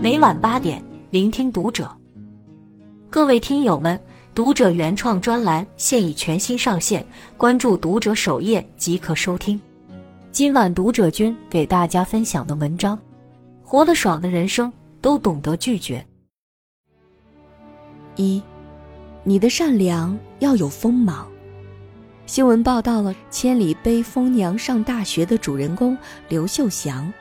[0.00, 1.90] 每晚八点，聆听读者。
[3.10, 4.00] 各位听友们，
[4.32, 7.04] 读者原创专栏现已全新上线，
[7.36, 9.60] 关注读者首页即可收听。
[10.30, 12.96] 今晚读者君给大家分享的文章：
[13.64, 16.06] 活得爽的人生都懂得拒绝。
[18.14, 18.40] 一，
[19.24, 21.28] 你的善良要有锋芒。
[22.24, 27.12] 新闻报道了千里背风娘上大学的主人公刘秀祥。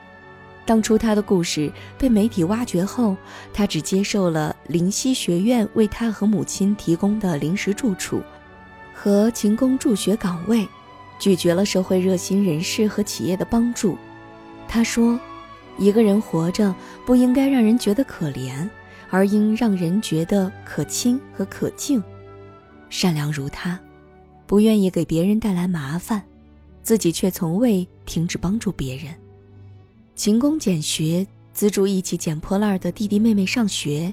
[0.67, 3.15] 当初他的故事被媒体挖掘后，
[3.53, 8.21] 他只接受了灵溪学院为他和母亲提供的临时住处
[8.93, 10.67] 和勤工助学岗位，
[11.19, 13.97] 拒绝了社会热心人士和企业的帮助。
[14.67, 15.17] 他说
[15.79, 16.75] ：“一个人活着
[17.05, 18.69] 不应该让人觉得可怜，
[19.09, 22.03] 而应让人觉得可亲和可敬。
[22.89, 23.79] 善良如他，
[24.45, 26.21] 不愿意给别人带来麻烦，
[26.83, 29.15] 自己却从未停止帮助别人。”
[30.17, 34.11] 勤工俭学，资助一起捡破烂的弟弟妹妹上学，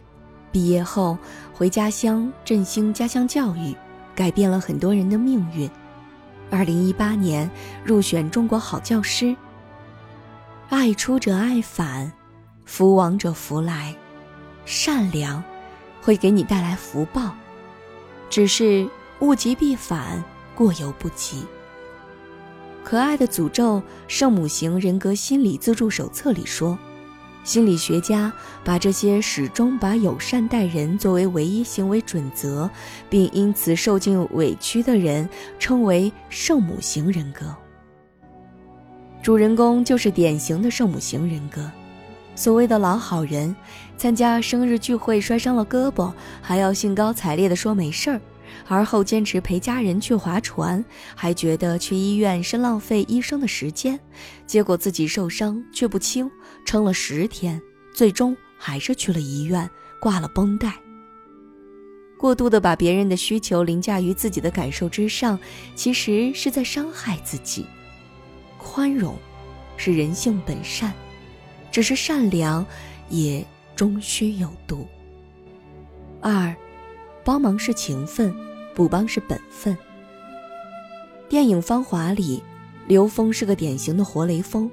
[0.52, 1.16] 毕业后
[1.54, 3.74] 回家乡振兴家乡教育，
[4.14, 5.68] 改变了很多人的命运。
[6.50, 7.50] 二零一八年
[7.82, 9.34] 入选中国好教师。
[10.68, 12.12] 爱出者爱返，
[12.66, 13.96] 福往者福来，
[14.66, 15.42] 善良
[16.02, 17.34] 会给你带来福报，
[18.28, 18.86] 只是
[19.20, 20.22] 物极必反，
[20.54, 21.46] 过犹不及。
[22.84, 26.78] 可爱的诅咒圣母型人格心理自助手册里说，
[27.42, 28.30] 心理学家
[28.62, 32.68] 把这些始终把友善待人作为唯一行为准则，
[33.08, 35.26] 并因此受尽委屈的人
[35.58, 37.46] 称为圣母型人格。
[39.22, 41.68] 主人公就是典型的圣母型人格，
[42.36, 43.56] 所谓的老好人，
[43.96, 48.20] 参加生日聚会摔伤了胳膊，还要兴高采烈地说没事儿。
[48.66, 53.98] 而后坚持陪家人去划船，还觉得去医院是浪费医生的时间，
[54.46, 56.30] 结果自己受伤却不轻，
[56.64, 57.60] 撑了十天，
[57.94, 59.68] 最终还是去了医院
[60.00, 60.72] 挂了绷带。
[62.18, 65.38] 过度的把别人的需求凌驾于自己的感受之上，
[65.74, 67.66] 其实是在伤害自己。
[68.56, 69.14] 宽容，
[69.76, 70.94] 是人性本善，
[71.70, 72.64] 只是善良，
[73.10, 73.44] 也
[73.76, 74.86] 终须有度。
[76.22, 76.54] 二。
[77.24, 78.34] 帮忙是情分，
[78.74, 79.76] 不帮是本分。
[81.28, 82.42] 电影《芳华》里，
[82.86, 84.70] 刘峰是个典型的活雷锋，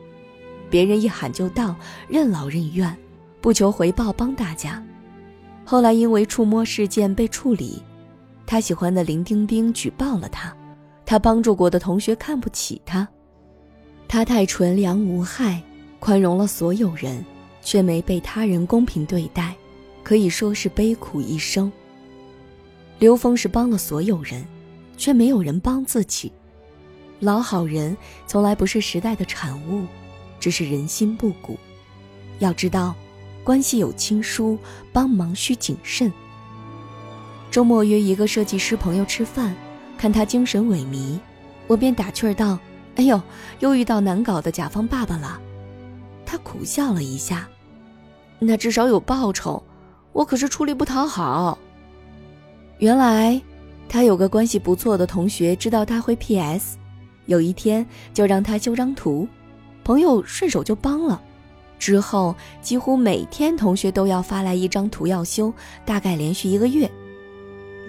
[0.69, 1.75] 别人一喊就到，
[2.09, 2.95] 任劳任怨，
[3.39, 4.83] 不求回报帮大家。
[5.63, 7.81] 后来因为触摸事件被处理，
[8.45, 10.53] 他喜欢的林丁丁举报了他，
[11.05, 13.07] 他帮助过的同学看不起他，
[14.09, 15.63] 他太纯良无害，
[15.99, 17.23] 宽容了所有人，
[17.61, 19.55] 却没被他人公平对待，
[20.03, 21.71] 可以说是悲苦一生。
[23.01, 24.45] 刘峰是帮了所有人，
[24.95, 26.31] 却没有人帮自己。
[27.19, 27.97] 老好人
[28.27, 29.87] 从来不是时代的产物，
[30.39, 31.57] 只是人心不古。
[32.37, 32.93] 要知道，
[33.43, 34.55] 关系有亲疏，
[34.93, 36.13] 帮忙需谨慎。
[37.49, 39.55] 周末约一个设计师朋友吃饭，
[39.97, 41.17] 看他精神萎靡，
[41.65, 42.59] 我便打趣儿道
[42.97, 43.19] ：“哎呦，
[43.61, 45.41] 又遇到难搞的甲方爸爸了。”
[46.23, 47.49] 他苦笑了一下
[48.37, 49.63] ：“那至少有报酬，
[50.13, 51.57] 我可是出力不讨好。”
[52.81, 53.39] 原来，
[53.87, 56.77] 他有个关系不错的同学知道他会 PS，
[57.27, 59.27] 有一天就让他修张图，
[59.83, 61.21] 朋友顺手就帮了。
[61.77, 65.53] 之后几乎每天同学都要发来一张图要修，
[65.85, 66.89] 大概连续一个月。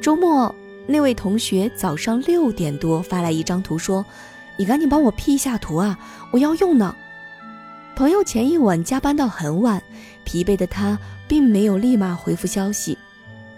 [0.03, 0.55] 周末
[0.87, 4.05] 那位同学早上六点多发来一张图，说
[4.59, 5.99] ：“你赶紧帮我 P 一下图啊，
[6.31, 6.95] 我要用呢。”
[7.97, 9.83] 朋友前一晚加班到很晚，
[10.25, 12.99] 疲惫的他并没有立马回复消息。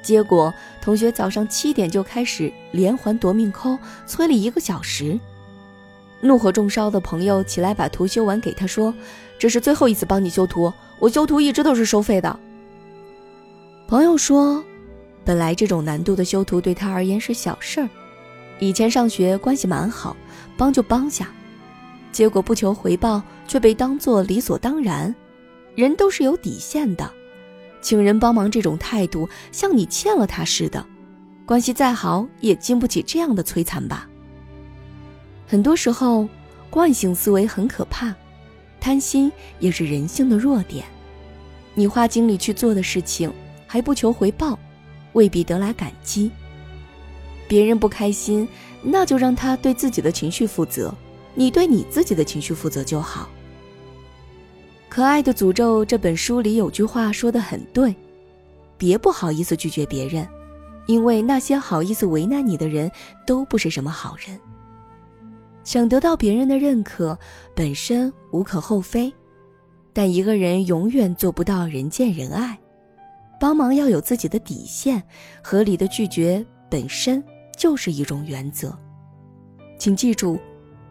[0.05, 3.77] 结果，同学早上七点就开始连环夺命抠
[4.07, 5.19] 催了一个小时。
[6.21, 8.95] 怒火中烧的朋友起来把图修完，给他说
[9.39, 12.39] ：“这是最后一次帮你修图，我修图一直都是收费的。”
[13.89, 14.63] 朋友说
[15.25, 17.89] ：“本来这种难度的修图对他而言是小事儿，
[18.59, 20.17] 以前上学关系蛮好，
[20.57, 21.29] 帮就帮下。
[22.13, 25.15] 结果不求回报，却被当作理所当然。
[25.75, 27.11] 人都是有底线的。”
[27.85, 30.85] 请人帮忙这种态度，像你欠了他似的，
[31.45, 34.09] 关系再好也经不起这样的摧残吧。
[35.47, 36.27] 很多时候，
[36.71, 38.15] 惯性思维很可怕，
[38.81, 40.87] 贪心也是人性的弱点。
[41.75, 43.31] 你花精力去做的事情，
[43.67, 44.59] 还不求回报，
[45.13, 46.31] 未必得来感激。
[47.47, 48.49] 别人不开心，
[48.81, 50.95] 那就让他对自己的情绪负责，
[51.35, 53.29] 你对你自己的情绪负责就好。
[54.95, 57.93] 可爱的诅咒这本书里有句话说的很对，
[58.79, 60.25] 别不好意思拒绝别人，
[60.87, 62.89] 因为那些好意思为难你的人
[63.27, 64.39] 都不是什么好人。
[65.65, 67.19] 想得到别人的认可，
[67.57, 69.13] 本身无可厚非，
[69.93, 72.57] 但一个人永远做不到人见人爱。
[73.41, 75.03] 帮忙要有自己的底线，
[75.43, 77.21] 合理的拒绝本身
[77.59, 78.73] 就是一种原则。
[79.77, 80.39] 请记住，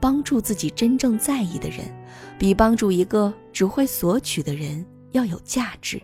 [0.04, 1.80] 帮助自己真正在意的人，
[2.38, 5.98] 比帮助一个只会索取的人要有价值。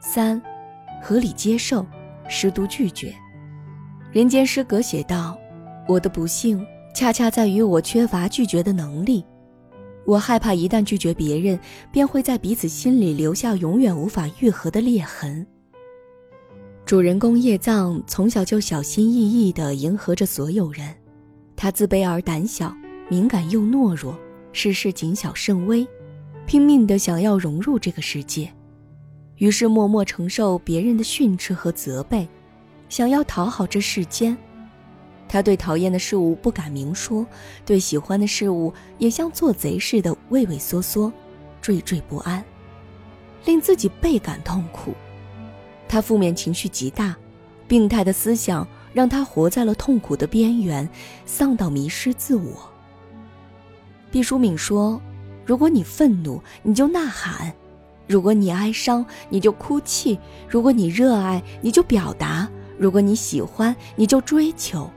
[0.00, 0.40] 三，
[1.02, 1.84] 合理接受，
[2.30, 3.14] 适度拒绝。
[4.10, 5.36] 人间失格写道
[5.86, 9.22] ：“我的不幸恰恰在于我缺乏拒绝的能力。
[10.06, 11.60] 我害怕一旦拒绝别人，
[11.92, 15.46] 便会在彼此心里留下永远无法愈合的裂痕。”
[16.86, 20.96] 主人公叶藏从小就小心翼翼地迎合着所有人，
[21.56, 22.76] 他自卑而胆小，
[23.08, 24.16] 敏感又懦弱，
[24.52, 25.86] 事事谨小慎微，
[26.46, 28.52] 拼命地想要融入这个世界。
[29.36, 32.28] 于是默默承受别人的训斥和责备，
[32.88, 34.36] 想要讨好这世间。
[35.28, 37.26] 他对讨厌的事物不敢明说，
[37.64, 41.12] 对喜欢的事物也像做贼似的畏畏缩缩、
[41.62, 42.44] 惴惴不安，
[43.44, 44.94] 令自己倍感痛苦。
[45.88, 47.16] 他负面情绪极大，
[47.66, 50.88] 病态的思想让他活在了痛苦的边缘，
[51.26, 52.66] 丧到迷失自我。
[54.10, 54.98] 毕淑敏说
[55.44, 57.52] ：“如果你愤怒，你就呐喊。”
[58.08, 62.48] 如果你哀伤，你就哭泣；如果你热爱，你就表达；
[62.78, 64.90] 如果你喜欢，你就追求。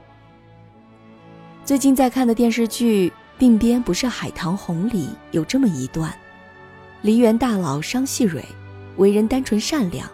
[1.62, 3.12] 最近在看的电视剧
[3.42, 6.10] 《鬓边不是海棠红》里有这么一段：
[7.02, 8.42] 梨园大佬商细蕊，
[8.96, 10.10] 为人单纯善良。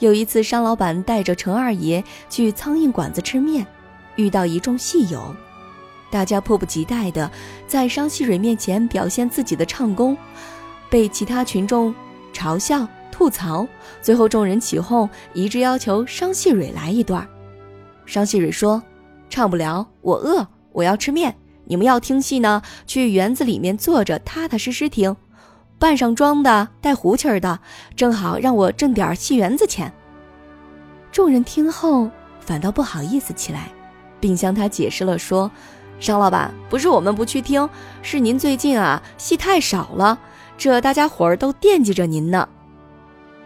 [0.00, 3.66] 有一次，商老板带着程二爷去苍蝇馆子吃面，
[4.16, 5.34] 遇到一众戏友，
[6.10, 7.30] 大家迫不及待地
[7.66, 10.16] 在商细蕊面前表现自己的唱功。
[10.88, 11.94] 被其他群众
[12.32, 13.66] 嘲笑、吐槽，
[14.00, 17.28] 最后众人起哄，一致要求商细蕊来一段。
[18.06, 18.82] 商细蕊说
[19.28, 21.36] ：“唱不了，我饿，我要吃面。
[21.66, 25.14] 你们要听戏呢，去园子里面坐着，踏踏实实听。
[25.80, 27.58] 扮上妆的、带胡气儿的，
[27.96, 29.92] 正好让我挣点戏园子钱。”
[31.10, 33.68] 众人听后反倒不好意思起来，
[34.20, 35.50] 并向他解释了说
[35.98, 37.68] ：“商老板，不是我们不去听，
[38.02, 40.18] 是您最近啊戏太少了。”
[40.58, 42.46] 这大家伙儿都惦记着您呢，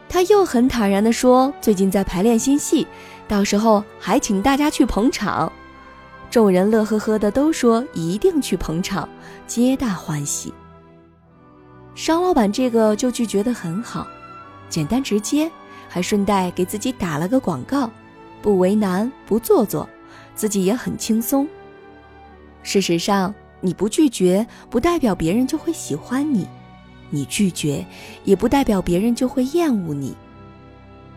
[0.09, 2.85] 他又很坦然地说：“最近在排练新戏，
[3.29, 5.51] 到时候还请大家去捧场。”
[6.29, 9.09] 众人乐呵呵的都说一定去捧场，
[9.47, 10.53] 皆大欢喜。
[11.95, 14.07] 商老板这个就拒绝得很好，
[14.69, 15.51] 简单直接，
[15.89, 17.91] 还顺带给自己打了个广告，
[18.43, 19.89] 不为难，不做作，
[20.35, 21.47] 自己也很轻松。
[22.65, 26.47] 事实上，你不拒绝，不代表别人就会喜欢你。
[27.11, 27.87] 你拒绝，
[28.25, 30.17] 也不代表别人就会厌恶你。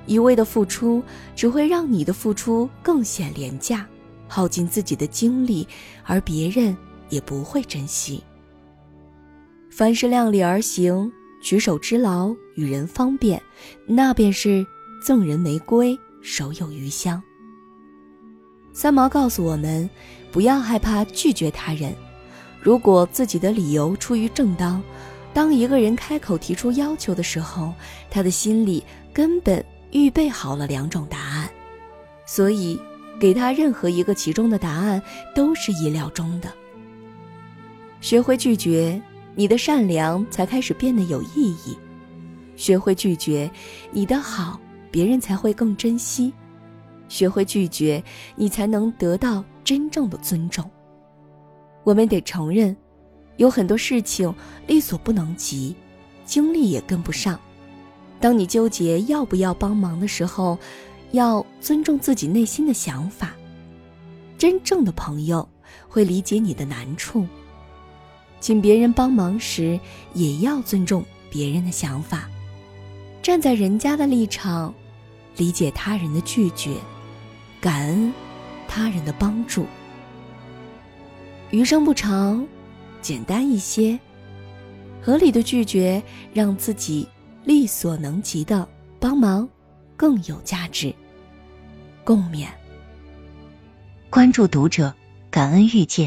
[0.06, 1.02] 一味的付出，
[1.36, 3.86] 只会让你的付出更显廉价，
[4.28, 5.68] 耗尽自己的精力，
[6.06, 6.78] 而别人
[7.10, 8.24] 也不会珍惜。
[9.78, 13.40] 凡事量力而行，举手之劳，与人方便，
[13.86, 14.66] 那便是
[15.06, 17.22] 赠人玫瑰，手有余香。
[18.74, 19.88] 三毛告诉我们，
[20.32, 21.94] 不要害怕拒绝他人，
[22.60, 24.82] 如果自己的理由出于正当。
[25.32, 27.72] 当一个人开口提出要求的时候，
[28.10, 28.84] 他的心里
[29.14, 31.48] 根本预备好了两种答案，
[32.26, 32.82] 所以
[33.20, 35.00] 给他任何一个其中的答案
[35.36, 36.52] 都是意料中的。
[38.02, 39.00] 学会拒绝，
[39.38, 41.78] 你的善良才开始变得有意义；
[42.56, 43.50] 学会拒绝，
[43.92, 46.34] 你的好别人才会更珍惜；
[47.08, 48.04] 学会拒绝，
[48.36, 50.68] 你才能得到真正的尊重。
[51.84, 52.76] 我们得承认。
[53.36, 54.34] 有很多事情
[54.66, 55.76] 力所不能及，
[56.26, 57.40] 精力也跟不上。
[58.20, 60.58] 当你纠结要不要帮忙的时候，
[61.12, 63.36] 要尊重自己内心的想法。
[64.36, 65.48] 真正的朋友
[65.88, 67.28] 会理解你的难处。
[68.40, 69.80] 请别人帮忙时，
[70.14, 72.30] 也要尊重别人的想法，
[73.22, 74.74] 站在人家的立场，
[75.38, 76.76] 理解他人的拒绝，
[77.62, 78.14] 感恩
[78.68, 79.66] 他人的帮助。
[81.52, 82.46] 余生不长。
[83.00, 83.98] 简单一些，
[85.02, 86.02] 合理的拒绝，
[86.34, 87.08] 让自己
[87.46, 88.68] 力所能及的
[89.00, 89.48] 帮忙
[89.96, 90.94] 更有价值。
[92.04, 92.48] 共勉。
[94.10, 94.94] 关注读者，
[95.30, 96.06] 感恩遇见。